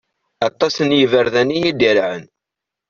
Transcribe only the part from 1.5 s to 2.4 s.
i iderɛen.